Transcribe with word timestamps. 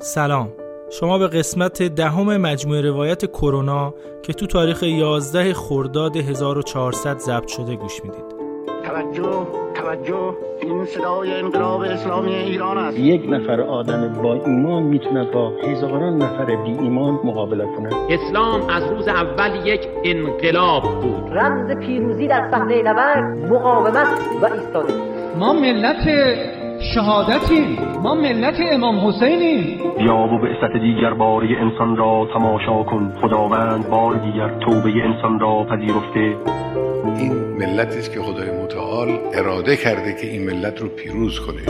سلام. 0.00 0.48
شما 0.90 1.18
به 1.18 1.26
قسمت 1.26 1.82
دهم 1.82 2.36
مجموعه 2.36 2.80
روایت 2.80 3.26
کرونا 3.26 3.94
که 4.22 4.32
تو 4.32 4.46
تاریخ 4.46 4.82
11 4.82 5.52
خرداد 5.52 6.16
1400 6.16 7.18
ضبط 7.18 7.48
شده 7.48 7.76
گوش 7.76 8.04
می‌دید. 8.04 8.24
توجه 8.84 9.46
توجه. 9.74 10.34
این 10.62 10.84
صدای 10.84 11.32
انقلاب 11.32 11.80
اسلامی 11.80 12.34
ایران 12.34 12.78
است. 12.78 12.98
یک 12.98 13.22
نفر 13.28 13.60
آدم 13.60 14.12
با 14.22 14.34
ایمان 14.34 14.82
می‌تونه 14.82 15.24
با 15.24 15.52
هزاران 15.64 16.22
نفر 16.22 16.44
بی 16.44 16.70
ایمان 16.70 17.14
مقابله 17.24 17.64
کنه. 17.76 17.90
اسلام 18.10 18.70
از 18.70 18.82
روز 18.90 19.08
اول 19.08 19.66
یک 19.66 19.88
انقلاب 20.04 20.82
بود. 20.82 21.32
رمز 21.32 21.76
پیروزی 21.76 22.28
در 22.28 22.48
صحنه 22.50 22.82
نبرد 22.82 23.52
مقاومت 23.52 24.08
و 24.42 24.46
ایستادگی. 24.46 25.18
ما 25.38 25.52
ملت 25.52 26.08
شهادتیم 26.80 27.78
ما 28.02 28.14
ملت 28.14 28.54
امام 28.72 29.08
حسینیم. 29.08 29.80
بیا 29.98 30.16
و 30.16 30.38
بعثت 30.38 30.72
دیگر 30.72 31.14
باری 31.14 31.56
انسان 31.56 31.96
را 31.96 32.28
تماشا 32.34 32.82
کن. 32.82 33.12
خداوند 33.22 33.88
بار 33.88 34.14
دیگر 34.14 34.58
توبه 34.58 34.90
انسان 35.04 35.40
را 35.40 35.64
پذیرفته. 35.70 36.36
این 37.18 37.32
ملتی 37.32 37.98
است 37.98 38.12
که 38.12 38.20
خدای 38.20 38.62
متعال 38.62 39.08
اراده 39.34 39.76
کرده 39.76 40.14
که 40.20 40.26
این 40.26 40.46
ملت 40.46 40.80
رو 40.80 40.88
پیروز 40.88 41.40
کنه. 41.40 41.62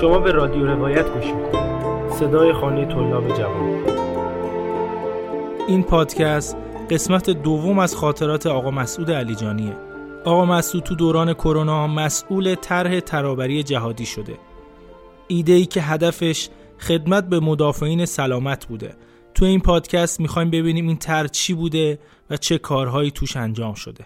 شما 0.00 0.18
به 0.18 0.32
رادیو 0.32 0.66
روایت 0.66 1.04
گوش 1.14 1.24
صدای 2.10 2.52
خانه 2.52 2.84
طلاب 2.84 3.28
جوان. 3.28 3.84
این 5.68 5.82
پادکست 5.82 6.56
قسمت 6.90 7.30
دوم 7.30 7.78
از 7.78 7.96
خاطرات 7.96 8.46
آقا 8.46 8.70
مسعود 8.70 9.10
علیجانیه. 9.10 9.85
آقا 10.26 10.44
مسعود 10.44 10.84
تو 10.84 10.94
دوران 10.94 11.34
کرونا 11.34 11.86
مسئول 11.86 12.54
طرح 12.54 13.00
ترابری 13.00 13.62
جهادی 13.62 14.06
شده. 14.06 14.38
ایده 15.28 15.52
ای 15.52 15.66
که 15.66 15.82
هدفش 15.82 16.48
خدمت 16.78 17.28
به 17.28 17.40
مدافعین 17.40 18.04
سلامت 18.04 18.66
بوده. 18.66 18.96
تو 19.34 19.44
این 19.44 19.60
پادکست 19.60 20.20
می‌خوایم 20.20 20.50
ببینیم 20.50 20.88
این 20.88 20.96
طرح 20.96 21.26
چی 21.26 21.54
بوده 21.54 21.98
و 22.30 22.36
چه 22.36 22.58
کارهایی 22.58 23.10
توش 23.10 23.36
انجام 23.36 23.74
شده. 23.74 24.04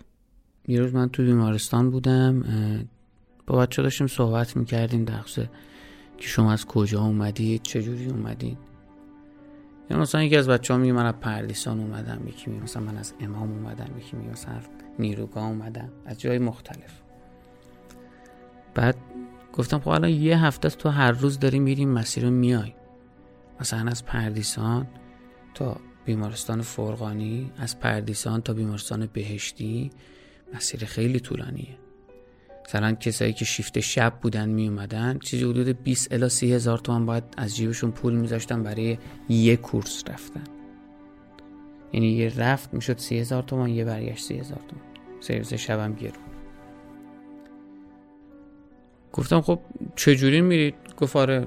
یه 0.68 0.80
روز 0.80 0.94
من 0.94 1.08
تو 1.08 1.22
بیمارستان 1.22 1.90
بودم 1.90 2.44
با 3.46 3.58
بچه 3.58 3.82
داشتیم 3.82 4.06
صحبت 4.06 4.56
می‌کردیم 4.56 5.04
در 5.04 5.20
که 6.18 6.28
شما 6.28 6.52
از 6.52 6.66
کجا 6.66 7.00
اومدید 7.00 7.62
چجوری 7.62 8.06
اومدید. 8.06 8.58
یا 9.90 9.98
مثلا 9.98 10.22
یکی 10.22 10.36
از 10.36 10.48
بچه 10.48 10.74
ها 10.74 10.80
میگه 10.80 10.92
من 10.92 11.06
از 11.06 11.14
پردیسان 11.20 11.80
اومدم 11.80 12.20
یکی 12.28 12.50
میگه 12.50 12.62
مثلا 12.62 12.82
من 12.82 12.96
از 12.96 13.14
امام 13.20 13.50
اومدم 13.52 13.98
یکی 13.98 14.16
میگه 14.16 14.30
مثلا 14.30 14.54
نیروگاه 15.00 15.44
اومدم 15.44 15.88
از 16.06 16.20
جای 16.20 16.38
مختلف. 16.38 17.02
بعد 18.74 18.96
گفتم 19.52 19.78
خب 19.78 19.88
الان 19.88 20.10
یه 20.10 20.44
هفته 20.44 20.68
تو 20.68 20.88
هر 20.88 21.12
روز 21.12 21.38
داری 21.38 21.58
میریم 21.58 21.88
مسیر 21.88 22.24
رو 22.24 22.30
میای. 22.30 22.72
مثلا 23.60 23.90
از 23.90 24.04
پردیسان 24.04 24.86
تا 25.54 25.76
بیمارستان 26.04 26.62
فرغانی 26.62 27.52
از 27.58 27.80
پردیسان 27.80 28.40
تا 28.40 28.52
بیمارستان 28.52 29.08
بهشتی 29.12 29.90
مسیر 30.54 30.84
خیلی 30.84 31.20
طولانیه. 31.20 31.78
مثلا 32.64 32.92
کسایی 32.92 33.32
که 33.32 33.44
شیفت 33.44 33.80
شب 33.80 34.14
بودن 34.22 34.48
می 34.48 34.68
اومدن 34.68 35.18
چیزی 35.18 35.44
حدود 35.44 35.82
20 35.82 36.12
الی 36.12 36.28
30 36.28 36.52
هزار 36.52 36.78
تومن 36.78 37.06
باید 37.06 37.24
از 37.36 37.56
جیبشون 37.56 37.90
پول 37.90 38.14
میذاشتن 38.14 38.62
برای 38.62 38.98
یه 39.28 39.56
کورس 39.56 40.02
رفتن. 40.08 40.44
یعنی 41.92 42.08
یه 42.08 42.38
رفت 42.38 42.74
می‌شد 42.74 42.98
30 42.98 43.18
هزار 43.18 43.42
تومن 43.42 43.68
یه 43.68 43.84
برگشت 43.84 44.24
30 44.24 44.38
هزار 44.38 44.60
تومن 44.68 44.89
سرویس 45.20 45.54
شبم 45.54 45.92
گرون 45.92 46.24
گفتم 49.12 49.40
خب 49.40 49.60
چجوری 49.96 50.40
میرید؟ 50.40 50.74
گفت 50.96 51.16
آره 51.16 51.46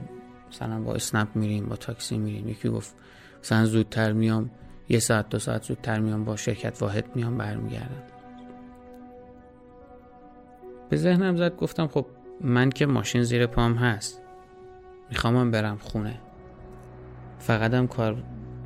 مثلا 0.50 0.80
با 0.80 0.94
اسنپ 0.94 1.36
میریم 1.36 1.66
با 1.66 1.76
تاکسی 1.76 2.18
میریم. 2.18 2.48
یکی 2.50 2.70
گفت 2.70 2.96
مثلا 3.40 3.66
زودتر 3.66 4.12
میام 4.12 4.50
یه 4.90 5.00
ساعت 5.00 5.30
دو 5.30 5.40
ساعت 5.40 5.64
زودتر 5.64 6.00
میام 6.00 6.24
با 6.26 6.36
شرکت 6.36 6.82
واحد 6.82 7.16
میام 7.16 7.38
برمیگردم. 7.38 8.04
به 10.90 10.98
ذهنم 10.98 11.38
زد 11.38 11.56
گفتم 11.56 11.88
خب 11.88 12.06
من 12.42 12.70
که 12.70 12.86
ماشین 12.86 13.24
زیر 13.24 13.48
پام 13.48 13.74
هست. 13.74 14.22
می‌خوام 15.10 15.52
برم 15.52 15.78
خونه. 15.78 16.20
فقط 17.40 17.74
هم 17.74 17.88
کار 17.88 18.24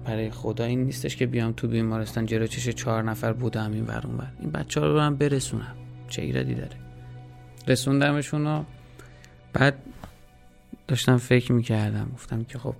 برای 0.07 0.31
خدا 0.31 0.63
این 0.63 0.83
نیستش 0.83 1.15
که 1.15 1.25
بیام 1.25 1.51
تو 1.51 1.67
بیمارستان 1.67 2.25
جلو 2.25 2.47
چش 2.47 2.69
چهار 2.69 3.03
نفر 3.03 3.33
بودم 3.33 3.71
این 3.71 3.85
ور 3.85 4.07
اون 4.07 4.27
این 4.39 4.51
بچه 4.51 4.81
رو 4.81 4.93
برم 4.93 5.15
برسونم. 5.15 5.75
چه 6.09 6.21
ایرادی 6.21 6.55
داره؟ 6.55 6.77
رسوندمشون 7.67 8.47
و 8.47 8.63
بعد 9.53 9.77
داشتم 10.87 11.17
فکر 11.17 11.51
می‌کردم. 11.51 12.11
گفتم 12.13 12.43
که 12.43 12.59
خب 12.59 12.75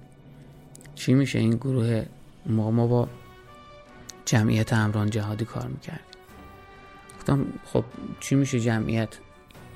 چی 0.95 1.13
میشه 1.13 1.39
این 1.39 1.55
گروه 1.55 2.05
ما 2.45 2.71
ما 2.71 2.87
با 2.87 3.07
جمعیت 4.25 4.73
امران 4.73 5.09
جهادی 5.09 5.45
کار 5.45 5.67
می‌کردیم 5.67 6.05
گفتم 7.17 7.45
خب 7.65 7.83
چی 8.19 8.35
میشه 8.35 8.59
جمعیت 8.59 9.09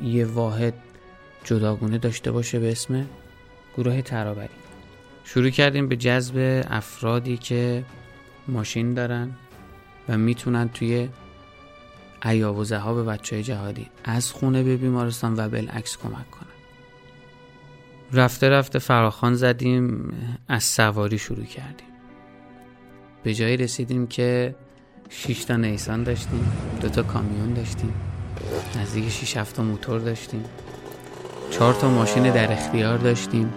یه 0.03 0.25
واحد 0.25 0.73
جداگونه 1.43 1.97
داشته 1.97 2.31
باشه 2.31 2.59
به 2.59 2.71
اسم 2.71 3.05
گروه 3.77 4.01
ترابری؟ 4.01 4.60
شروع 5.23 5.49
کردیم 5.49 5.87
به 5.87 5.95
جذب 5.95 6.63
افرادی 6.69 7.37
که 7.37 7.83
ماشین 8.47 8.93
دارن 8.93 9.31
و 10.09 10.17
می‌تونن 10.17 10.69
توی 10.69 11.09
ایاوزه 12.25 12.77
ها 12.77 12.93
به 12.93 13.03
بچه 13.03 13.35
های 13.35 13.43
جهادی 13.43 13.87
از 14.03 14.31
خونه 14.31 14.63
به 14.63 14.77
بیمارستان 14.77 15.33
و 15.37 15.49
بالعکس 15.49 15.97
کمک 15.97 16.31
کنن. 16.31 16.47
رفته 18.13 18.49
رفته 18.49 18.79
فراخان 18.79 19.35
زدیم 19.35 20.13
از 20.47 20.63
سواری 20.63 21.17
شروع 21.17 21.45
کردیم. 21.45 21.87
به 23.23 23.33
جایی 23.33 23.57
رسیدیم 23.57 24.07
که 24.07 24.55
6 25.09 25.43
تا 25.43 25.55
نیسان 25.55 26.03
داشتیم 26.03 26.51
دو 26.81 26.89
تا 26.89 27.03
کامیون 27.03 27.53
داشتیم 27.53 27.93
نزدیک 28.79 29.09
6 29.09 29.37
7 29.37 29.55
تا 29.55 29.63
موتور 29.63 29.99
داشتیم 29.99 30.43
چهار 31.51 31.73
تا 31.73 31.89
ماشین 31.89 32.23
در 32.23 32.53
اختیار 32.53 32.97
داشتیم. 32.97 33.53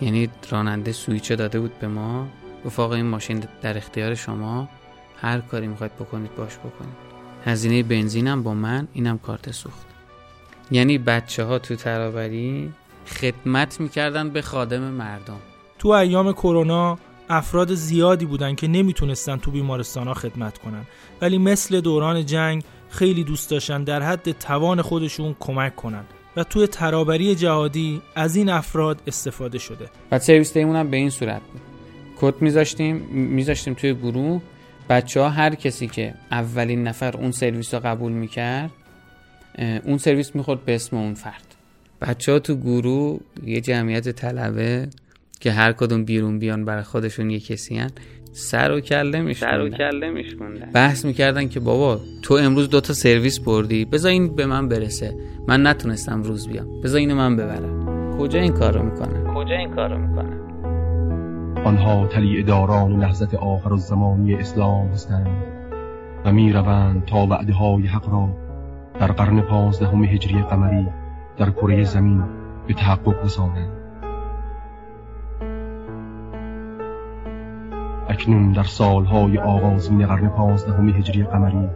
یعنی 0.00 0.28
راننده 0.50 0.92
سویچه 0.92 1.36
داده 1.36 1.60
بود 1.60 1.78
به 1.78 1.88
ما. 1.88 2.28
گفت 2.64 2.80
این 2.80 3.06
ماشین 3.06 3.44
در 3.62 3.76
اختیار 3.76 4.14
شما. 4.14 4.68
هر 5.20 5.40
کاری 5.40 5.66
می‌خواید 5.66 5.96
بکنید 5.96 6.34
باش 6.34 6.58
بکنید. 6.58 7.08
هزینه 7.44 7.82
بنزینم 7.82 8.42
با 8.42 8.54
من 8.54 8.88
اینم 8.92 9.18
کارت 9.18 9.50
سوخت. 9.50 9.86
یعنی 10.70 10.98
بچه 10.98 11.44
ها 11.44 11.58
تو 11.58 11.76
ترابری 11.76 12.72
خدمت 13.06 13.80
می‌کردن 13.80 14.30
به 14.30 14.42
خادم 14.42 14.80
مردم. 14.80 15.40
تو 15.78 15.88
ایام 15.88 16.32
کرونا 16.32 16.98
افراد 17.28 17.74
زیادی 17.74 18.26
بودن 18.26 18.54
که 18.54 18.68
نمی‌تونستن 18.68 19.36
تو 19.36 19.50
بیمارستان 19.50 20.06
ها 20.06 20.14
خدمت 20.14 20.58
کنن. 20.58 20.84
ولی 21.20 21.38
مثل 21.38 21.80
دوران 21.80 22.26
جنگ 22.26 22.64
خیلی 22.90 23.24
دوست 23.24 23.50
داشتن 23.50 23.84
در 23.84 24.02
حد 24.02 24.32
توان 24.32 24.82
خودشون 24.82 25.36
کمک 25.40 25.76
کنن. 25.76 26.04
و 26.38 26.44
توی 26.44 26.66
ترابری 26.66 27.34
جهادی 27.34 28.02
از 28.14 28.36
این 28.36 28.48
افراد 28.48 29.02
استفاده 29.06 29.58
شده. 29.58 29.88
و 30.12 30.18
سرویس 30.18 30.54
دیمون 30.54 30.76
هم 30.76 30.90
به 30.90 30.96
این 30.96 31.10
صورت 31.10 31.42
بود. 31.52 31.60
کد 32.20 32.42
میذاشتیم 32.42 32.96
میذاشتیم 33.12 33.74
توی 33.74 33.94
گروه. 33.94 34.42
بچه 34.88 35.20
ها 35.20 35.28
هر 35.28 35.54
کسی 35.54 35.86
که 35.86 36.14
اولین 36.30 36.82
نفر 36.88 37.16
اون 37.16 37.30
سرویس 37.30 37.74
رو 37.74 37.80
قبول 37.80 38.12
می‌کرد 38.12 38.70
اون 39.84 39.98
سرویس 39.98 40.36
می‌خورد 40.36 40.64
به 40.64 40.74
اسم 40.74 40.96
اون 40.96 41.14
فرد. 41.14 41.54
بچه 42.00 42.32
ها 42.32 42.38
تو 42.38 42.56
گروه 42.56 43.20
یه 43.44 43.60
جمعیت 43.60 44.08
طلبه 44.08 44.88
که 45.40 45.52
هر 45.52 45.72
کدوم 45.72 46.04
بیرون 46.04 46.38
بیان 46.38 46.64
برای 46.64 46.82
خودشون 46.82 47.30
یه 47.30 47.40
کسی 47.40 47.76
هن. 47.76 47.90
سر 48.32 48.72
و 48.72 48.80
کله 48.80 49.20
میشوندن 49.20 49.56
سر 49.56 49.62
و 49.62 49.68
کله 49.68 50.10
میشوندن 50.10 50.70
بحث 50.74 51.04
می‌کردن 51.04 51.48
که 51.48 51.60
بابا 51.60 52.00
تو 52.22 52.34
امروز 52.34 52.70
دوتا 52.70 52.92
سرویس 52.92 53.40
بردی 53.40 53.84
بذار 53.84 54.10
این 54.10 54.36
به 54.36 54.46
من 54.46 54.68
برسه. 54.68 55.14
من 55.48 55.66
نتونستم 55.66 56.22
روز 56.22 56.48
بیام. 56.48 56.80
بذار 56.84 56.98
اینو 56.98 57.14
من 57.14 57.36
ببرم. 57.36 57.88
کجا 58.18 58.40
این 58.40 58.52
کارو 58.52 58.82
می‌کنن 58.82 59.34
کجا 59.34 59.54
این 59.54 59.74
کارو 59.74 59.98
می‌کنن 59.98 60.38
آنها 61.64 62.06
تلی 62.06 62.42
داران 62.42 63.00
لحظت 63.00 63.34
آخر 63.34 63.72
الزمانی 63.72 64.34
اسلام 64.34 64.88
هستند 64.88 65.26
و 66.24 66.32
می 66.32 66.52
روند 66.52 67.04
تا 67.04 67.26
وعده 67.26 67.52
های 67.52 67.86
حق 67.86 68.08
را 68.08 68.28
در 69.00 69.12
قرن 69.12 69.40
پانزدهم 69.40 70.04
هجری 70.04 70.42
قمری 70.42 70.86
در 71.38 71.50
کره 71.50 71.84
زمین 71.84 72.24
به 72.66 72.74
تحقق 72.74 73.24
رسانند. 73.24 73.77
اکنون 78.18 78.52
در 78.52 78.62
سالهای 78.62 79.38
آغازین 79.38 80.06
قرن 80.06 80.28
پانزدهم 80.28 80.88
هجری 80.88 81.22
قمری. 81.22 81.68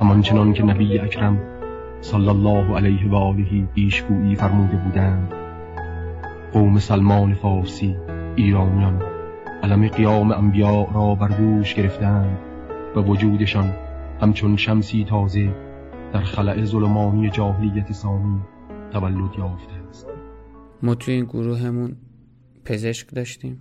همانچنان 0.00 0.52
که 0.52 0.62
نبی 0.62 0.98
اکرم 0.98 1.38
صلی 2.00 2.28
الله 2.28 2.76
علیه 2.76 3.10
و 3.10 3.14
آله 3.14 3.66
پیشگویی 3.74 4.36
فرموده 4.36 4.76
بودند. 4.76 5.32
قوم 6.52 6.78
سلمان 6.78 7.34
فارسی 7.34 7.96
ایرانیان 8.36 9.02
علم 9.62 9.88
قیام 9.88 10.32
انبیاء 10.32 10.86
را 10.94 11.14
بر 11.14 11.28
دوش 11.28 11.74
گرفتند 11.74 12.38
و 12.96 13.00
وجودشان 13.00 13.74
همچون 14.20 14.56
شمسی 14.56 15.04
تازه 15.04 15.54
در 16.12 16.20
خلع 16.20 16.64
ظلمانی 16.64 17.30
جاهلیت 17.30 17.92
سامی 17.92 18.40
تولد 18.92 19.38
یافته 19.38 19.72
است. 19.88 20.06
ما 20.82 20.94
توی 20.94 21.14
این 21.14 21.24
گروهمون 21.24 21.96
پزشک 22.64 23.14
داشتیم 23.14 23.60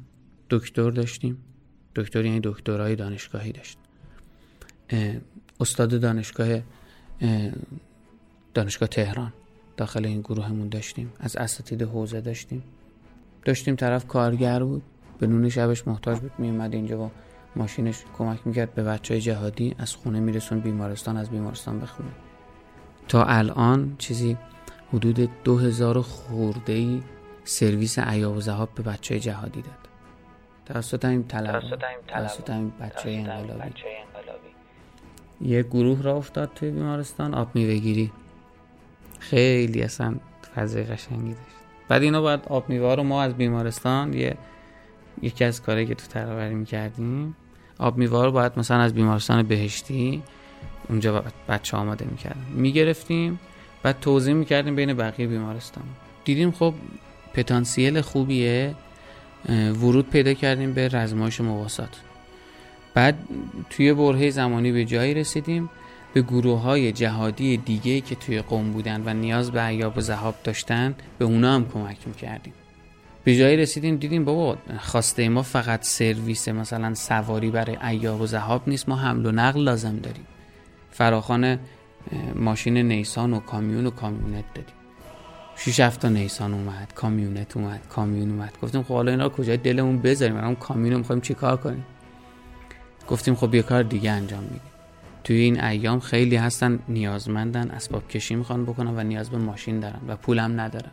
دکتر 0.50 0.90
داشتیم. 0.90 1.38
دکتر 1.96 2.26
یعنی 2.26 2.40
دکترای 2.44 2.96
دانشگاهی 2.96 3.52
داشت. 3.52 3.78
استاد 5.60 6.02
دانشگاه 6.02 6.60
دانشگاه 8.54 8.90
تهران. 8.90 9.34
داخل 9.78 10.06
این 10.06 10.22
گروهمون 10.22 10.70
داشتیم. 10.70 11.14
از 11.20 11.36
اساتید 11.36 11.82
حوزه 11.82 12.22
داشتیم. 12.22 12.64
داشتیم 13.46 13.76
طرف 13.76 14.08
کارگر 14.08 14.64
بود. 14.64 14.84
به 15.20 15.28
نون 15.28 15.50
شبش 15.50 15.88
محتاج 15.88 16.20
بود. 16.20 16.32
میومد 16.38 16.74
اینجا 16.74 17.04
و 17.04 17.12
ماشینش 17.56 18.04
کمک 18.18 18.48
می‌کرد 18.48 18.74
به 18.74 18.84
بچه 18.84 19.22
جهادی 19.22 19.76
از 19.78 19.96
خونه 19.96 20.20
میرسون 20.20 20.60
بیمارستان 20.60 21.18
از 21.18 21.30
بیمارستان 21.30 21.80
بخونه. 21.80 22.10
تا 23.08 23.24
الان 23.24 23.96
چیزی 23.98 24.38
حدود 24.94 25.30
دو 25.44 25.58
هزار 25.58 26.02
خورده 26.02 26.74
ای 26.74 27.02
سرویس 27.44 28.00
عیاب 28.00 28.38
و 28.38 28.42
زهاب 28.42 28.70
به 28.76 28.84
بچه 28.84 29.20
جهادی 29.20 29.62
داد. 29.62 29.91
توسط 30.74 31.06
این 31.06 31.28
طلب 31.28 31.64
توسط 32.08 32.50
این 32.50 32.72
بچه 32.82 33.10
انقلابی. 33.10 33.72
یه 35.42 35.64
گروه 35.64 36.02
را 36.02 36.18
افتاد 36.18 36.52
توی 36.56 36.72
بیمارستان 36.72 37.34
آب 37.34 37.56
میوه 37.56 38.10
خیلی 39.20 39.82
اصلا 39.82 40.16
فضای 40.56 40.84
قشنگی 40.84 41.30
داشت. 41.30 41.56
بعد 41.88 42.02
اینا 42.02 42.22
باید 42.22 42.40
آب 42.48 42.70
میوه 42.70 42.96
رو 42.96 43.04
ما 43.04 43.24
از 43.24 43.34
بیمارستان 43.34 44.14
یه 44.14 44.38
یکی 45.22 45.44
از 45.44 45.62
کاری 45.62 45.86
که 45.86 45.96
تو 45.96 46.08
ترابری 46.08 46.56
می‌کردیم 46.56 47.36
آب 47.80 47.98
میوه 47.98 48.26
رو 48.26 48.32
باید 48.32 48.52
مثلا 48.58 48.80
از 48.80 48.94
بیمارستان 48.94 49.44
بهشتی 49.44 50.24
اونجا 50.90 51.24
بچه 51.50 51.78
آماده 51.78 52.06
می‌کردیم 52.06 52.46
می‌گرفتیم 52.50 53.40
بعد 53.84 54.00
توضیح 54.00 54.34
می‌کردیم 54.34 54.76
بین 54.76 54.94
بقیه 54.94 55.28
بیمارستان. 55.28 55.84
دیدیم 56.26 56.52
خب 56.52 56.74
پتانسیل 57.34 58.02
خوبیه. 58.02 58.76
ورود 59.50 60.10
پیدا 60.10 60.34
کردیم 60.34 60.74
به 60.74 60.88
رزمایش 60.88 61.42
مواسات 61.42 61.90
بعد 62.94 63.16
توی 63.70 63.94
برهه 63.94 64.30
زمانی 64.30 64.72
به 64.72 64.86
جایی 64.86 65.14
رسیدیم 65.14 65.70
به 66.14 66.22
گروه 66.22 66.62
های 66.62 66.92
جهادی 66.92 67.58
دیگه 67.58 68.02
که 68.02 68.16
توی 68.16 68.42
قوم 68.42 68.72
بودن 68.72 69.04
و 69.06 69.14
نیاز 69.14 69.52
به 69.52 69.60
عیاب 69.60 69.98
و 69.98 70.02
زهاب 70.02 70.36
داشتن 70.44 70.96
به 71.18 71.26
اونا 71.26 71.56
هم 71.56 71.70
کمک 71.70 71.98
می‌کردیم. 72.06 72.54
به 73.24 73.36
جایی 73.36 73.58
رسیدیم 73.58 73.96
دیدیم 73.96 74.26
بابا 74.26 74.58
خواسته 74.80 75.30
ما 75.30 75.42
فقط 75.42 75.84
سرویس 75.84 76.48
مثلا 76.48 76.94
سواری 76.94 77.52
برای 77.52 77.78
عیاب 77.82 78.22
و 78.22 78.28
زهاب 78.28 78.62
نیست 78.68 78.90
ما 78.90 78.96
حمل 78.96 79.26
و 79.26 79.32
نقل 79.32 79.60
لازم 79.60 79.98
داریم. 79.98 80.28
فراخان 80.92 81.60
ماشین 82.36 82.78
نیسان 82.78 83.34
و 83.34 83.40
کامیون 83.40 83.86
و 83.86 83.90
کامیونت 83.90 84.46
دادیم. 84.56 84.76
شیش 85.56 85.80
هفت 85.80 86.06
نیسان 86.06 86.54
اومد 86.54 86.94
کامیونت 86.96 87.58
اومد 87.58 87.88
کامیون 87.90 88.32
اومد. 88.32 88.58
گفتیم 88.62 88.84
خب 88.84 88.94
حالا 88.94 89.12
اینا 89.12 89.30
کجای 89.30 89.58
دلمون 89.58 90.00
بذاریم؟ 90.00 90.38
الان 90.38 90.56
کامیون 90.56 90.98
می‌خوایم 90.98 91.22
چیکار 91.22 91.58
کنیم؟ 91.58 91.86
گفتیم 93.10 93.36
خب 93.36 93.56
یه 93.56 93.62
کار 93.62 93.84
دیگه 93.84 94.12
انجام 94.12 94.44
میدیم. 94.44 94.62
توی 95.24 95.36
این 95.36 95.64
ایام 95.64 96.00
خیلی 96.00 96.36
هستن 96.36 96.80
نیازمندن 96.88 97.72
اسباب 97.72 98.08
کشی 98.08 98.36
می‌خوان 98.36 98.66
بکنن 98.66 98.98
و 98.98 99.04
نیاز 99.04 99.30
به 99.30 99.38
ماشین 99.38 99.80
دارن 99.80 100.00
و 100.08 100.16
پولم 100.16 100.62
ندارن. 100.62 100.92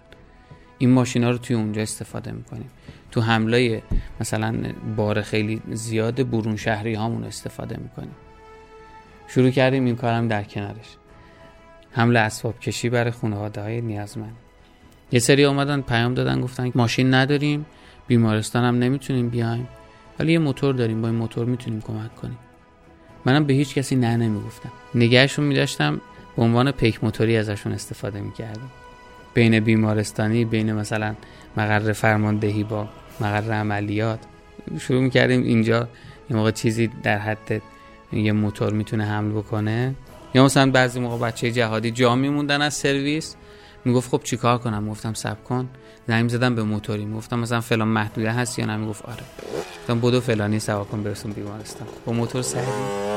این 0.79 0.91
ماشینا 0.91 1.31
رو 1.31 1.39
توی 1.39 1.57
اونجا 1.57 1.83
استفاده 1.83 2.33
می‌کنیم. 2.33 2.71
تو 3.11 3.21
حمله 3.21 3.83
مثلا 4.21 4.73
بار 4.97 5.23
خیلی 5.23 5.63
زیاد 5.73 6.31
برون 6.31 6.57
شهری 6.57 6.95
هامون 6.95 7.25
استفاده 7.25 7.77
می‌کنیم. 7.77 8.15
شروع 9.29 9.51
کردیم 9.51 9.85
این 9.85 9.97
کارم 9.97 10.29
در 10.29 10.43
کنارش. 10.43 10.97
حمل 11.93 12.17
اسباب 12.17 12.61
کشی 12.61 12.89
برای 12.89 13.11
خانواده 13.11 13.63
های 13.63 13.81
نیازمند. 13.81 14.37
یه 15.13 15.19
سری 15.19 15.45
اومدن 15.45 15.81
پیام 15.81 16.15
دادن 16.15 16.41
گفتن 16.41 16.73
ماشین 16.75 17.15
نداریم 17.15 17.67
بیمارستان 18.07 18.65
هم 18.65 18.79
نمی‌تونیم 18.79 19.29
بیایم. 19.29 19.69
ولی 20.19 20.33
یه 20.33 20.39
موتور 20.39 20.75
داریم 20.75 21.03
با 21.03 21.09
این 21.09 21.17
موتور 21.17 21.47
می‌تونیم 21.47 21.81
کمک 21.81 22.17
کنیم. 22.17 22.39
منم 23.25 23.45
به 23.45 23.53
هیچ 23.53 23.75
کسی 23.75 23.97
نه 23.97 24.17
نمی‌گفتم. 24.17 24.73
نگهشون 24.95 25.45
میداشتم 25.45 26.01
به 26.37 26.43
عنوان 26.43 26.71
پیک 26.71 27.05
موتوری 27.05 27.37
ازشون 27.37 27.73
استفاده 27.73 28.21
می‌کردیم 28.21 28.71
بین 29.35 29.61
بیمارستانی 29.61 30.45
بین 30.45 30.73
مثلا 30.73 31.15
مقر 31.57 31.93
فرماندهی 31.93 32.65
با 32.65 32.89
مقر 33.21 33.53
عملیات 33.53 34.19
شروع 34.81 35.03
می‌کردیم 35.03 35.43
اینجا 35.43 35.89
یه 36.31 36.37
موقع 36.37 36.51
چیزی 36.51 36.91
در 37.03 37.19
حد 37.19 37.63
یه 38.13 38.33
موتور 38.33 38.73
می‌تونه 38.73 39.05
حمل 39.05 39.33
بکنه. 39.33 39.95
یا 40.35 40.45
مثلا 40.45 40.71
بعضی 40.71 41.01
موقع 41.01 41.27
بچه 41.27 41.51
جهادی 41.51 41.91
جا 41.91 42.15
میموندن 42.17 42.63
از 42.63 42.75
سرویس. 42.75 43.37
می‌گفت 43.85 44.11
خب 44.11 44.21
چیکار 44.25 44.59
کنم؟ 44.59 44.91
گفتم 44.91 45.15
سب 45.15 45.45
کن. 45.45 45.69
زنگ 46.09 46.31
زدم 46.31 46.55
به 46.55 46.63
موتوری. 46.63 47.13
گفتم 47.17 47.39
مثلا 47.39 47.61
فلان 47.61 47.89
محدوده 47.89 48.33
هست 48.33 48.59
یا 48.59 48.67
نه؟ 48.67 48.77
می‌گفت 48.77 49.05
آره. 49.05 49.23
گفتم 49.81 50.01
بدو 50.01 50.21
فلانی 50.21 50.59
سوار 50.59 50.85
کن 50.85 51.03
برسون 51.03 51.33
بیمارستان. 51.33 51.89
با 52.07 52.13
موتور 52.13 52.43
سریع 52.43 52.65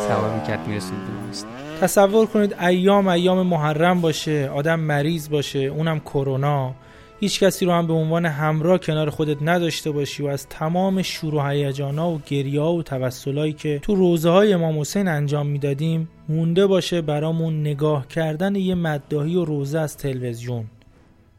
سوار 0.07 0.39
می‌کرد 0.39 0.67
میرسون 0.67 0.97
بیمارستان. 1.07 1.51
تصور 1.81 2.25
کنید 2.25 2.53
ایام 2.53 3.07
ایام 3.07 3.47
محرم 3.47 4.01
باشه 4.01 4.49
آدم 4.49 4.79
مریض 4.79 5.29
باشه 5.29 5.59
اونم 5.59 5.99
کرونا. 5.99 6.75
هیچ 7.21 7.43
کسی 7.43 7.65
رو 7.65 7.71
هم 7.71 7.87
به 7.87 7.93
عنوان 7.93 8.25
همراه 8.25 8.77
کنار 8.77 9.09
خودت 9.09 9.37
نداشته 9.41 9.91
باشی 9.91 10.23
و 10.23 10.27
از 10.27 10.47
تمام 10.47 11.01
شور 11.01 11.35
و 11.35 11.41
هیجانا 11.47 12.09
و 12.09 12.21
گریه 12.25 12.61
و 12.61 12.81
توسلایی 12.83 13.53
که 13.53 13.79
تو 13.79 13.95
روزه 13.95 14.29
های 14.29 14.53
امام 14.53 14.79
حسین 14.79 15.07
انجام 15.07 15.47
می‌دادیم 15.47 16.09
مونده 16.29 16.67
باشه 16.67 17.01
برامون 17.01 17.61
نگاه 17.61 18.07
کردن 18.07 18.55
یه 18.55 18.75
مدداهی 18.75 19.35
و 19.35 19.45
روزه 19.45 19.79
از 19.79 19.97
تلویزیون. 19.97 20.65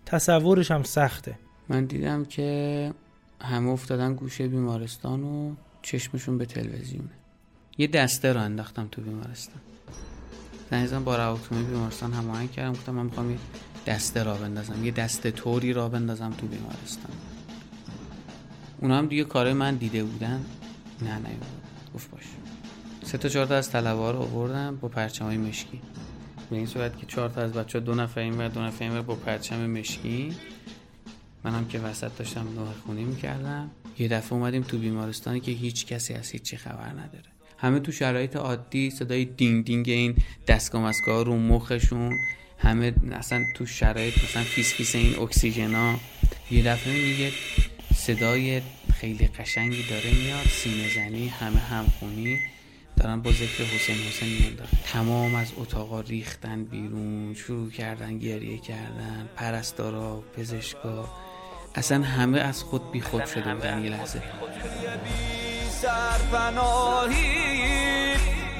تصورش 0.07 0.71
هم 0.71 0.83
سخته. 0.83 1.39
من 1.69 1.85
دیدم 1.85 2.25
که 2.25 2.93
همه 3.41 3.71
افتادن 3.71 4.15
گوشه 4.15 4.49
بیمارستان 4.49 5.23
و 5.23 5.55
چشمشون 5.83 6.39
به 6.39 6.47
تلویزیونه 6.47 7.11
یه 7.79 7.87
دسته 7.87 8.33
رو 8.33 8.41
انداختم 8.41 8.89
تو 8.91 9.03
بیمارستان. 9.03 9.61
زنگ 10.87 11.05
با 11.05 11.17
رواکتومی 11.17 11.65
بیمارستان 11.65 12.13
هماهنگ 12.13 12.51
کردم. 12.51 12.73
گفتم 12.73 12.93
من 12.93 13.05
می‌خوام 13.05 13.39
دسته 13.87 14.23
را 14.23 14.35
بندازم 14.35 14.85
یه 14.85 14.91
دسته 14.91 15.31
طوری 15.31 15.73
را 15.73 15.89
بندازم 15.89 16.31
تو 16.31 16.47
بیمارستان. 16.47 17.13
اونا 18.81 18.99
هم 18.99 19.07
دیگه 19.07 19.25
کار 19.25 19.53
من 19.53 19.75
دیده 19.75 20.05
بودن. 20.05 20.45
نه 21.03 21.19
نه 21.19 21.37
گفت 21.95 22.11
باش. 22.11 22.23
سه 23.03 23.19
تا 23.19 23.29
چهار 23.29 23.47
تا 23.47 23.57
از 23.57 23.71
طلبه 23.71 24.13
رو 24.13 24.19
آوردم 24.19 24.77
با 24.77 24.89
پرچم 24.89 25.25
های 25.25 25.37
مشکی. 25.37 25.81
به 26.51 26.57
این 26.57 26.67
صورت 26.67 26.99
که 26.99 27.07
چهار 27.07 27.29
تا 27.29 27.41
از 27.41 27.53
بچه 27.53 27.81
دو 27.81 27.95
نفر 27.95 28.21
این 28.21 28.41
و 28.41 28.49
دو 28.49 28.61
نفر 28.61 28.85
این 28.85 29.03
با 29.03 29.15
پرچم 29.15 29.67
مشکی. 29.67 30.37
منم 31.45 31.65
که 31.69 31.79
وسط 31.79 32.19
داشتم 32.19 32.41
نوه 32.41 32.73
خونی 32.87 33.05
می‌کردم. 33.05 33.71
یه 33.99 34.09
دفعه 34.09 34.33
اومدیم 34.33 34.63
تو 34.63 34.79
بیمارستانی 34.79 35.41
که 35.41 35.53
هیچ 35.53 35.87
کسی 35.87 36.15
از 36.15 36.31
هیچی 36.31 36.57
خبر 36.57 36.89
نداره. 36.89 37.25
همه 37.59 37.81
تو 37.81 37.93
شرایط 37.93 38.37
عادی 38.37 38.91
صدای 38.91 39.25
دینگ 39.25 39.65
دینگ 39.65 39.89
این 39.89 40.17
دستگاه 40.47 41.25
رو 41.25 41.37
مخشون. 41.37 42.13
همه 42.63 42.93
اصلا 43.13 43.45
تو 43.55 43.67
شرایط 43.67 44.25
مثلا 44.25 44.43
فیس 44.43 44.75
فیس 44.75 44.95
این 44.95 45.19
اکسیژنا 45.19 45.95
یه 46.51 46.63
دفعه 46.63 46.93
میگه 46.93 47.33
صدای 47.95 48.63
خیلی 48.95 49.27
قشنگی 49.27 49.83
داره 49.83 50.11
میاد 50.11 50.47
سینه 50.47 50.95
زنی 50.95 51.29
همه 51.29 51.61
همخونی. 51.61 52.41
دارن 52.97 53.23
با 53.23 53.33
ذکر 53.33 53.65
حسین 53.65 53.97
حسین 53.97 54.29
میان 54.29 54.69
تمام 54.93 55.35
از 55.35 55.53
اتاقا 55.57 56.01
ریختن 56.01 56.65
بیرون 56.65 57.35
شروع 57.35 57.71
کردن 57.71 58.19
گریه 58.19 58.59
کردن 58.59 59.29
پرستارا 59.37 60.23
پزشکا. 60.37 61.09
اصلا 61.75 62.03
همه 62.03 62.41
از 62.41 62.63
خود 62.63 62.93
بی 62.93 63.01
خود 63.01 63.27
شده 63.27 63.55
بودن 63.55 63.85
یه 63.85 63.91
لحظه. 63.91 64.23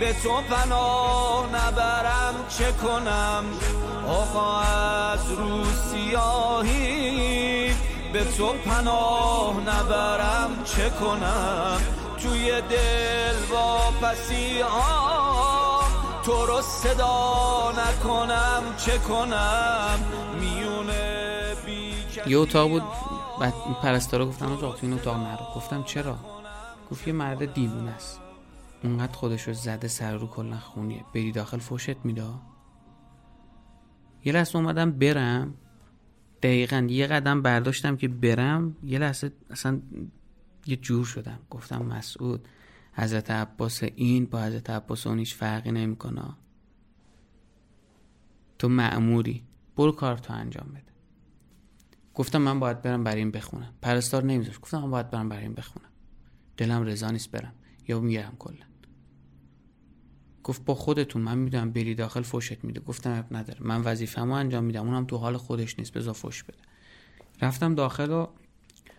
به 0.01 0.13
تو 0.13 0.41
پناه 0.41 1.49
نبرم 1.49 2.35
چه 2.59 2.73
کنم 2.73 3.45
آقا 4.13 4.61
از 4.61 5.31
رو 5.31 5.65
سیاهی 5.65 7.23
به 8.13 8.25
تو 8.25 8.53
پناه 8.53 9.61
نبرم 9.61 10.65
چه 10.65 10.91
کنم؟ 10.91 11.81
توی 12.23 12.61
دل 12.61 13.35
پسی 14.03 14.61
ها 14.61 15.83
تو 16.25 16.47
رو 16.47 16.63
صدا 16.63 17.73
نکنم 17.73 18.63
چه 18.77 18.99
کنم؟ 18.99 19.99
میونه 20.41 21.55
بی 21.67 21.95
یه 22.27 22.39
اتاق 22.39 22.69
بود 22.69 22.83
بعد 23.41 23.55
پرستارا 23.83 24.27
گفتم 24.27 24.57
تو 24.57 24.75
این 24.83 24.93
اتاق 24.93 25.17
نرو. 25.17 25.47
گفتم 25.57 25.83
چرا؟ 25.83 26.17
گفت 26.91 27.07
یه 27.07 27.13
مرد 27.13 27.55
دیوونه 27.55 27.91
است. 27.91 28.21
اونقدر 28.85 29.13
خودش 29.13 29.43
رو 29.43 29.55
زده 29.55 29.89
سر 29.89 30.17
رو 30.17 30.27
کلا 30.27 30.59
خونیه. 30.59 31.05
بری 31.15 31.33
داخل 31.33 31.59
فوشت 31.59 31.97
میده 32.05 32.25
یه 34.25 34.33
لحظه 34.33 34.57
اومدم 34.57 34.91
برم. 34.91 35.55
دقیقا 36.43 36.87
یه 36.91 37.07
قدم 37.07 37.43
برداشتم 37.43 37.97
که 37.97 38.09
برم. 38.09 38.77
یه 38.85 38.99
لحظه 38.99 39.33
اصلا 39.51 39.81
یه 40.67 40.77
جور 40.77 41.05
شدم. 41.05 41.39
گفتم 41.51 41.83
مسعود 41.83 42.49
حضرت 42.93 43.31
عباس 43.31 43.83
این 43.83 44.27
با 44.27 44.43
حضرت 44.43 44.71
عباس 44.71 45.07
اون 45.07 45.19
هیچ 45.19 45.35
فرقی 45.35 45.73
نمی‌کنه. 45.73 46.23
تو 48.59 48.69
معموری 48.69 49.43
برو 49.77 49.93
کار 49.93 50.19
تو 50.19 50.33
انجام 50.33 50.69
بده. 50.69 50.93
گفتم 52.15 52.43
من 52.43 52.61
باید 52.61 52.83
برم 52.83 53.05
برای 53.05 53.19
این 53.19 53.31
بخونم. 53.31 53.75
پرستار 53.83 54.25
نمیذاش. 54.25 54.59
گفتم 54.61 54.79
من 54.79 54.91
باید 54.91 55.11
برم 55.11 55.29
برای 55.29 55.43
این 55.43 55.55
بخونم. 55.55 55.89
دلم 56.57 56.83
رضا 56.83 57.11
نیست 57.11 57.31
برم. 57.31 57.55
یا 57.89 58.01
میرم 58.01 58.37
کلا. 58.39 58.72
گفت 60.45 60.65
با 60.65 60.75
خودتون 60.75 61.23
من 61.23 61.39
می‌دونم 61.39 61.73
بری 61.73 61.95
داخل 61.95 62.23
فوشت 62.23 62.65
میده. 62.65 62.81
گفتم 62.81 63.11
اب 63.13 63.37
نداره. 63.37 63.59
من 63.63 63.81
وظیفه‌مو 63.81 64.33
انجام 64.33 64.65
میدم. 64.65 64.89
اونم 64.89 65.05
تو 65.05 65.17
حال 65.17 65.37
خودش 65.37 65.79
نیست. 65.79 65.93
بذار 65.93 66.15
فوش 66.15 66.43
بده. 66.43 66.59
رفتم 67.43 67.75
داخل 67.75 68.11
و 68.11 68.27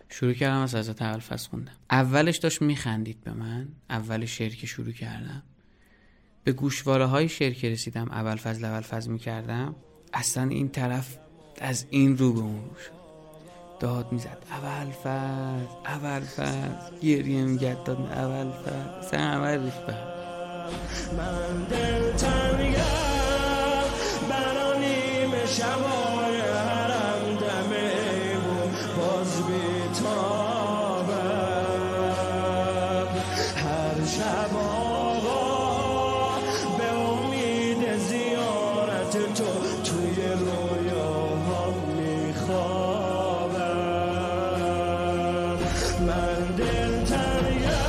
شروع 0.08 0.32
کردم 0.32 0.60
از 0.60 0.74
حضرت 0.74 1.02
ابوالفضل 1.02 1.48
خوندم 1.48 1.72
اولش 1.90 2.36
داشت 2.36 2.62
میخندید 2.62 3.24
به 3.24 3.32
من. 3.32 3.68
اول 3.90 4.24
شعر 4.24 4.50
که 4.50 4.66
شروع 4.66 4.92
کردم. 4.92 5.42
به 6.44 6.52
گوشواره 6.52 7.04
های 7.04 7.28
شعر 7.28 7.52
که 7.52 7.70
رسیدم 7.70 8.08
اول 8.10 8.36
فضل 8.36 8.64
اول 8.64 8.80
فضل 8.80 9.10
می‌کردم. 9.10 9.74
اصلا 10.12 10.48
این 10.48 10.68
طرف 10.68 11.18
از 11.60 11.86
این 11.90 12.18
رو 12.18 12.32
به 12.32 12.40
اون 12.40 12.64
رو 12.64 12.70
داد 13.80 14.12
می‌زد 14.12 14.38
اول 14.50 14.90
فضل 14.90 15.66
اول 15.86 16.20
فضل. 16.20 16.98
گریه 17.00 17.44
میگرد 17.44 17.84
داد 17.84 18.00
اول 18.00 18.50
فضل. 18.50 19.10
سن 19.10 19.20
اول 19.20 19.64
ریخت 19.64 19.86
به 19.86 20.13
من 21.16 21.64
دل 21.70 22.12
تنگم 22.12 23.84
برا 24.30 24.74
نیمه 24.78 25.46
شبای 25.46 26.40
حرم 26.40 27.36
دم 27.40 27.72
ایمون 27.72 28.70
باز 28.98 29.32
بیتابم 29.46 30.44
هر 33.56 33.98
شب 34.06 34.56
آقا 34.56 36.38
به 36.78 36.88
امید 36.92 37.96
زیارت 37.96 39.12
تو 39.34 39.44
توی 39.84 40.16
رویاها 40.26 41.74
میخوابم 41.96 42.94
من 46.06 46.56
دل 46.56 47.04
تنگم 47.04 47.84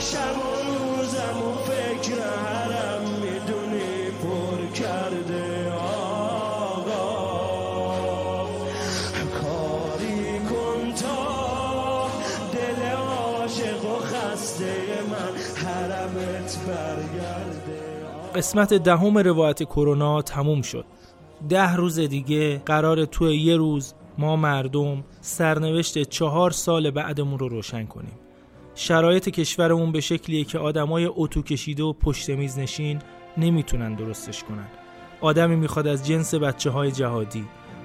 شب 0.00 0.47
قسمت 18.34 18.74
دهم 18.74 19.18
روایت 19.18 19.62
کرونا 19.62 20.22
تموم 20.22 20.62
شد. 20.62 20.84
ده 21.48 21.76
روز 21.76 22.00
دیگه 22.00 22.58
قرار 22.58 23.04
توی 23.04 23.36
یه 23.36 23.56
روز 23.56 23.94
ما 24.18 24.36
مردم 24.36 25.04
سرنوشت 25.20 26.02
چهار 26.02 26.50
سال 26.50 26.90
بعدمون 26.90 27.38
رو 27.38 27.48
روشن 27.48 27.86
کنیم. 27.86 28.18
شرایط 28.74 29.28
کشورمون 29.28 29.92
به 29.92 30.00
شکلیه 30.00 30.44
که 30.44 30.58
آدمای 30.58 31.08
اتو 31.14 31.42
کشیده 31.42 31.82
و 31.82 31.92
پشت 31.92 32.30
میز 32.30 32.58
نشین 32.58 32.98
نمی‌تونن 33.36 33.94
درستش 33.94 34.44
کنن. 34.44 34.66
آدمی 35.20 35.56
می‌خواد 35.56 35.86
از 35.86 36.06
جنس 36.06 36.34
بچه 36.34 36.70
های 36.70 36.92
جهادی 36.92 37.44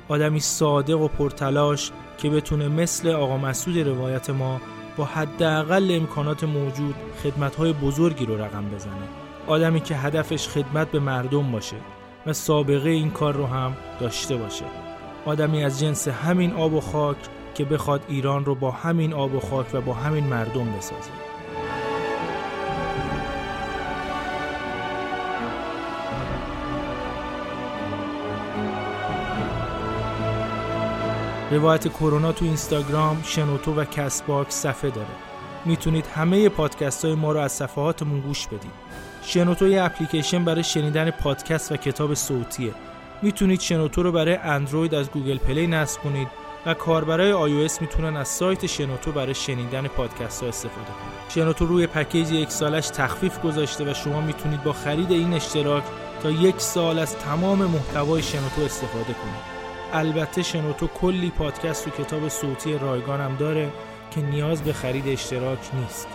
آدمی 0.10 0.40
صادق 0.40 1.02
و 1.02 1.08
پرتلاش 1.08 1.92
که 2.18 2.30
بتونه 2.30 2.68
مثل 2.68 3.10
آقا 3.10 3.38
مسعود 3.38 3.78
روایت 3.78 4.30
ما 4.30 4.62
با 4.98 5.06
حداقل 5.06 5.92
امکانات 5.92 6.44
موجود 6.44 6.96
خدمتهای 7.24 7.74
بزرگی 7.74 8.26
رو 8.26 8.42
رقم 8.42 8.66
بزنه. 8.70 9.08
آدمی 9.48 9.80
که 9.80 9.96
هدفش 9.96 10.48
خدمت 10.48 10.92
به 10.92 11.00
مردم 11.00 11.52
باشه 11.52 11.76
و 12.26 12.34
سابقه 12.34 12.90
این 12.90 13.12
کار 13.12 13.34
رو 13.34 13.46
هم 13.46 13.74
داشته 14.00 14.36
باشه. 14.36 14.66
آدمی 15.26 15.64
از 15.64 15.80
جنس 15.80 16.08
همین 16.08 16.54
آب 16.54 16.74
و 16.74 16.82
خاک 16.82 17.18
که 17.56 17.66
بخواد 17.66 18.02
ایران 18.08 18.46
رو 18.46 18.56
با 18.56 18.72
همین 18.72 19.14
آب 19.14 19.36
و 19.36 19.40
خاک 19.40 19.68
و 19.74 19.82
با 19.82 19.94
همین 19.94 20.24
مردم 20.24 20.66
بسازه. 20.78 21.33
روایت 31.54 31.88
کرونا 31.88 32.32
تو 32.32 32.46
اینستاگرام، 32.46 33.24
شنوتو 33.26 33.74
و 33.74 33.86
Castbox 33.86 34.56
صفحه 34.56 34.90
داره. 34.90 35.08
می‌تونید 35.66 36.06
همه 36.08 36.50
پادکست 36.50 37.06
های 37.06 37.16
ما 37.16 37.32
رو 37.32 37.40
از 37.40 37.52
صفحاتمون 37.52 38.20
گوش 38.20 38.48
بدید. 38.48 38.72
شنوتو 39.22 39.68
یه 39.68 39.84
اپلیکیشن 39.84 40.46
برای 40.46 40.64
شنیدن 40.64 41.12
پادکست 41.12 41.72
و 41.72 41.78
کتاب 41.78 42.14
صوتیه. 42.14 42.74
می‌تونید 43.22 43.60
شنوتو 43.60 44.04
رو 44.04 44.12
برای 44.12 44.36
اندروید 44.36 44.96
از 44.96 45.12
Google 45.12 45.38
Play 45.38 45.68
نصب 45.68 46.02
کنید 46.02 46.28
و 46.66 46.74
کاربرای 46.74 47.68
iOS 47.68 47.82
می‌تونن 47.82 48.18
از 48.18 48.28
سایت 48.28 48.66
شنوتو 48.66 49.12
برای 49.12 49.34
شنیدن 49.34 49.88
پادکست 49.88 50.44
ها 50.44 50.50
استفاده 50.50 50.86
کنید. 50.86 51.30
شنوتو 51.30 51.66
روی 51.66 51.88
پکیج 51.88 52.32
یک 52.32 52.50
سالش 52.50 52.88
تخفیف 52.88 53.42
گذاشته 53.42 53.92
و 53.92 53.94
شما 53.94 54.22
می‌تونید 54.22 54.64
با 54.64 54.74
خرید 54.74 55.12
این 55.12 55.34
اشتراک 55.34 55.84
تا 56.24 56.32
یک 56.32 56.56
سال 56.58 57.00
از 57.00 57.16
تمام 57.16 57.66
محتوای 57.66 58.24
شنوتو 58.24 58.62
استفاده 58.62 59.14
کنید. 59.14 59.53
البته 59.94 60.44
شنوتو 60.44 60.88
کلی 60.88 61.30
پادکست 61.30 61.88
و 61.88 61.90
کتاب 61.90 62.28
صوتی 62.28 62.78
رایگان 62.78 63.22
هم 63.22 63.36
داره 63.36 63.70
که 64.12 64.22
نیاز 64.22 64.62
به 64.62 64.74
خرید 64.74 65.08
اشتراک 65.08 65.60
نیست. 65.74 66.08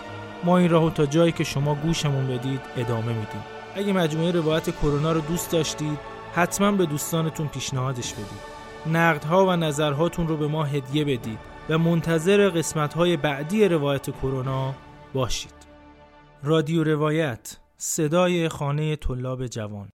ما 0.43 0.57
این 0.57 0.69
راهو 0.69 0.89
تا 0.89 1.05
جایی 1.05 1.31
که 1.31 1.43
شما 1.43 1.75
گوشمون 1.75 2.27
بدید 2.27 2.61
ادامه 2.77 3.07
میدیم. 3.07 3.43
اگه 3.75 3.93
مجموعه 3.93 4.31
روایت 4.31 4.69
کرونا 4.69 5.11
رو 5.11 5.21
دوست 5.21 5.51
داشتید 5.51 5.99
حتما 6.33 6.71
به 6.71 6.85
دوستانتون 6.85 7.47
پیشنهادش 7.47 8.13
بدید. 8.13 8.59
نقدها 8.85 9.45
و 9.45 9.51
نظرهاتون 9.51 10.27
رو 10.27 10.37
به 10.37 10.47
ما 10.47 10.63
هدیه 10.63 11.05
بدید 11.05 11.39
و 11.69 11.77
منتظر 11.77 12.49
قسمت‌های 12.49 13.17
بعدی 13.17 13.67
روایت 13.67 14.09
کرونا 14.09 14.73
باشید. 15.13 15.53
رادیو 16.43 16.83
روایت 16.83 17.57
صدای 17.77 18.49
خانه 18.49 18.95
طلاب 18.95 19.47
جوان 19.47 19.89